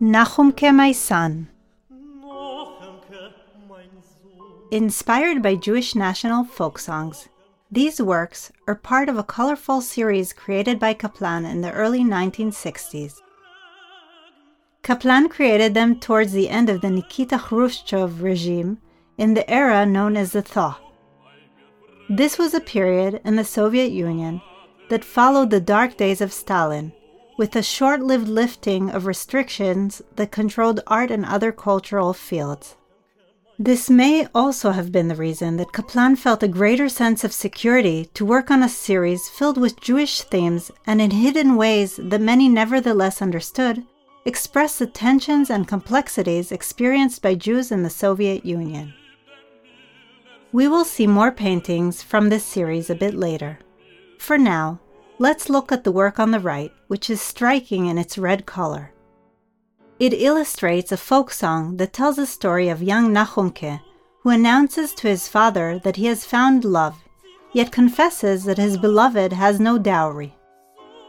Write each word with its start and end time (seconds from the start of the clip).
Nachumke, 0.00 0.72
my 0.72 0.92
son. 0.92 1.48
Inspired 4.70 5.42
by 5.42 5.56
Jewish 5.56 5.96
national 5.96 6.44
folk 6.44 6.78
songs, 6.78 7.28
these 7.68 8.00
works 8.00 8.52
are 8.68 8.76
part 8.76 9.08
of 9.08 9.18
a 9.18 9.24
colorful 9.24 9.80
series 9.80 10.32
created 10.32 10.78
by 10.78 10.94
Kaplan 10.94 11.44
in 11.44 11.62
the 11.62 11.72
early 11.72 12.00
1960s. 12.00 13.14
Kaplan 14.84 15.28
created 15.28 15.74
them 15.74 15.98
towards 15.98 16.30
the 16.32 16.48
end 16.48 16.70
of 16.70 16.80
the 16.80 16.90
Nikita 16.90 17.36
Khrushchev 17.36 18.22
regime 18.22 18.78
in 19.16 19.34
the 19.34 19.50
era 19.50 19.84
known 19.84 20.16
as 20.16 20.30
the 20.30 20.42
Thaw. 20.42 20.78
This 22.08 22.38
was 22.38 22.54
a 22.54 22.60
period 22.60 23.20
in 23.24 23.34
the 23.34 23.44
Soviet 23.44 23.90
Union 23.90 24.42
that 24.90 25.04
followed 25.04 25.50
the 25.50 25.60
dark 25.60 25.96
days 25.96 26.20
of 26.20 26.32
Stalin, 26.32 26.92
with 27.38 27.56
a 27.56 27.62
short 27.62 28.02
lived 28.02 28.28
lifting 28.28 28.90
of 28.90 29.06
restrictions 29.06 30.02
that 30.16 30.30
controlled 30.30 30.80
art 30.88 31.10
and 31.10 31.24
other 31.24 31.52
cultural 31.52 32.12
fields. 32.12 32.76
This 33.60 33.88
may 33.88 34.26
also 34.34 34.72
have 34.72 34.92
been 34.92 35.08
the 35.08 35.16
reason 35.16 35.56
that 35.56 35.72
Kaplan 35.72 36.16
felt 36.16 36.42
a 36.42 36.48
greater 36.48 36.88
sense 36.88 37.24
of 37.24 37.32
security 37.32 38.10
to 38.14 38.24
work 38.24 38.50
on 38.50 38.62
a 38.62 38.68
series 38.68 39.28
filled 39.28 39.56
with 39.56 39.80
Jewish 39.80 40.20
themes 40.22 40.70
and 40.86 41.00
in 41.00 41.10
hidden 41.10 41.56
ways 41.56 41.98
that 42.00 42.20
many 42.20 42.48
nevertheless 42.48 43.22
understood 43.22 43.84
express 44.24 44.78
the 44.78 44.86
tensions 44.86 45.48
and 45.48 45.66
complexities 45.66 46.52
experienced 46.52 47.22
by 47.22 47.34
Jews 47.34 47.72
in 47.72 47.82
the 47.82 47.90
Soviet 47.90 48.44
Union. 48.44 48.92
We 50.52 50.68
will 50.68 50.84
see 50.84 51.06
more 51.06 51.32
paintings 51.32 52.02
from 52.02 52.28
this 52.28 52.44
series 52.44 52.90
a 52.90 52.94
bit 52.94 53.14
later. 53.14 53.58
For 54.18 54.36
now, 54.38 54.80
let's 55.18 55.48
look 55.48 55.72
at 55.72 55.84
the 55.84 55.92
work 55.92 56.18
on 56.18 56.30
the 56.30 56.40
right, 56.40 56.72
which 56.86 57.10
is 57.10 57.20
striking 57.20 57.86
in 57.86 57.98
its 57.98 58.18
red 58.18 58.46
color. 58.46 58.92
It 59.98 60.14
illustrates 60.14 60.92
a 60.92 60.96
folk 60.96 61.32
song 61.32 61.76
that 61.78 61.92
tells 61.92 62.16
the 62.16 62.26
story 62.26 62.68
of 62.68 62.82
young 62.82 63.12
Nachumke, 63.12 63.80
who 64.22 64.30
announces 64.30 64.92
to 64.94 65.08
his 65.08 65.28
father 65.28 65.80
that 65.80 65.96
he 65.96 66.06
has 66.06 66.24
found 66.24 66.64
love, 66.64 66.96
yet 67.52 67.72
confesses 67.72 68.44
that 68.44 68.58
his 68.58 68.76
beloved 68.76 69.32
has 69.32 69.58
no 69.58 69.76
dowry. 69.76 70.36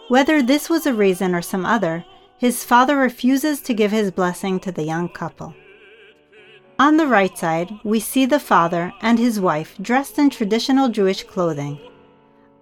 Whether 0.07 0.41
this 0.41 0.69
was 0.69 0.87
a 0.87 0.93
reason 0.93 1.35
or 1.35 1.43
some 1.43 1.65
other, 1.65 2.03
his 2.37 2.63
father 2.63 2.97
refuses 2.97 3.61
to 3.61 3.73
give 3.75 3.91
his 3.91 4.09
blessing 4.09 4.59
to 4.61 4.71
the 4.71 4.83
young 4.83 5.09
couple. 5.09 5.53
On 6.79 6.97
the 6.97 7.07
right 7.07 7.37
side, 7.37 7.71
we 7.83 7.99
see 7.99 8.25
the 8.25 8.39
father 8.39 8.91
and 9.01 9.19
his 9.19 9.39
wife 9.39 9.75
dressed 9.81 10.17
in 10.17 10.29
traditional 10.29 10.89
Jewish 10.89 11.23
clothing. 11.23 11.77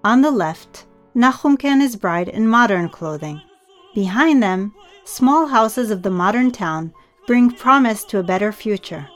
On 0.04 0.22
the 0.22 0.32
left, 0.32 0.88
Nachumke 1.18 1.66
and 1.66 1.82
his 1.82 1.96
bride 1.96 2.30
in 2.30 2.48
modern 2.48 2.90
clothing. 2.90 3.42
Behind 3.96 4.44
them, 4.44 4.76
small 5.04 5.48
houses 5.48 5.90
of 5.90 6.04
the 6.04 6.12
modern 6.12 6.52
town 6.52 6.94
bring 7.26 7.50
promise 7.50 8.04
to 8.04 8.20
a 8.20 8.24
better 8.24 8.52
future. 8.52 9.10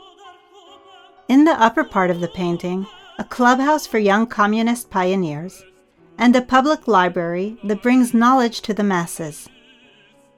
In 1.28 1.44
the 1.44 1.62
upper 1.62 1.84
part 1.84 2.10
of 2.10 2.20
the 2.20 2.28
painting, 2.28 2.88
a 3.20 3.24
clubhouse 3.24 3.86
for 3.86 4.00
young 4.00 4.26
communist 4.26 4.90
pioneers, 4.90 5.64
and 6.18 6.36
a 6.36 6.42
public 6.42 6.88
library 6.88 7.58
that 7.64 7.84
brings 7.84 8.16
knowledge 8.16 8.62
to 8.62 8.74
the 8.74 8.84
masses. 8.84 9.48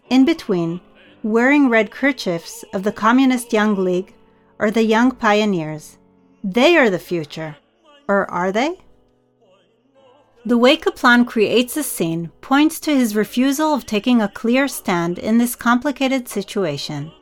In 0.10 0.26
between, 0.26 0.82
wearing 1.24 1.70
red 1.70 1.92
kerchiefs 1.92 2.66
of 2.74 2.84
the 2.84 2.92
Communist 2.92 3.54
Young 3.54 3.76
League, 3.76 4.14
are 4.60 4.70
the 4.70 4.84
young 4.84 5.12
pioneers. 5.12 5.98
They 6.44 6.76
are 6.76 6.90
the 6.90 7.00
future. 7.00 7.56
Or 8.10 8.30
are 8.30 8.52
they? 8.52 8.83
The 10.46 10.58
way 10.58 10.76
Kaplan 10.76 11.24
creates 11.24 11.76
the 11.76 11.84
scene 11.84 12.30
points 12.42 12.78
to 12.82 12.94
his 12.94 13.16
refusal 13.16 13.74
of 13.74 13.86
taking 13.86 14.22
a 14.22 14.28
clear 14.28 14.68
stand 14.68 15.18
in 15.18 15.38
this 15.38 15.56
complicated 15.56 16.28
situation. 16.28 17.14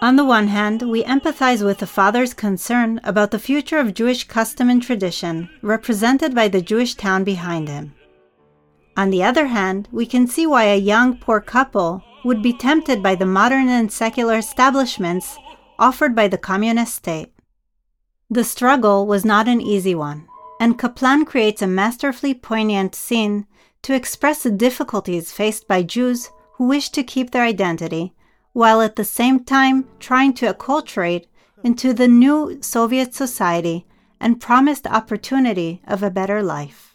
On 0.00 0.16
the 0.16 0.24
one 0.24 0.48
hand, 0.48 0.82
we 0.82 1.04
empathize 1.04 1.64
with 1.64 1.78
the 1.78 1.86
father's 1.86 2.34
concern 2.34 3.00
about 3.04 3.30
the 3.30 3.38
future 3.38 3.78
of 3.78 3.94
Jewish 3.94 4.26
custom 4.26 4.68
and 4.68 4.82
tradition, 4.82 5.50
represented 5.62 6.34
by 6.34 6.48
the 6.48 6.60
Jewish 6.60 6.96
town 6.96 7.22
behind 7.22 7.68
him. 7.68 7.94
On 8.96 9.10
the 9.10 9.22
other 9.22 9.46
hand, 9.46 9.88
we 9.92 10.04
can 10.04 10.26
see 10.26 10.44
why 10.44 10.64
a 10.64 10.76
young, 10.76 11.18
poor 11.18 11.40
couple 11.40 12.02
would 12.24 12.42
be 12.42 12.52
tempted 12.52 13.04
by 13.04 13.14
the 13.14 13.24
modern 13.24 13.68
and 13.68 13.92
secular 13.92 14.34
establishments 14.34 15.38
offered 15.78 16.16
by 16.16 16.26
the 16.26 16.38
communist 16.38 16.96
state. 16.96 17.32
The 18.28 18.42
struggle 18.42 19.06
was 19.06 19.24
not 19.24 19.46
an 19.46 19.60
easy 19.60 19.94
one 19.94 20.26
and 20.62 20.78
Kaplan 20.78 21.24
creates 21.24 21.60
a 21.60 21.66
masterfully 21.66 22.34
poignant 22.34 22.94
scene 22.94 23.48
to 23.82 23.96
express 23.96 24.44
the 24.44 24.50
difficulties 24.52 25.32
faced 25.32 25.66
by 25.66 25.82
Jews 25.82 26.30
who 26.52 26.68
wish 26.68 26.90
to 26.90 27.02
keep 27.02 27.32
their 27.32 27.42
identity, 27.42 28.12
while 28.52 28.80
at 28.80 28.94
the 28.94 29.02
same 29.02 29.42
time 29.42 29.88
trying 29.98 30.32
to 30.34 30.54
acculturate 30.54 31.26
into 31.64 31.92
the 31.92 32.06
new 32.06 32.62
Soviet 32.62 33.12
society 33.12 33.88
and 34.20 34.40
promised 34.40 34.86
opportunity 34.86 35.82
of 35.88 36.00
a 36.00 36.10
better 36.12 36.44
life. 36.44 36.91